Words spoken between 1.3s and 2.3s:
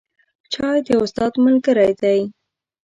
ملګری دی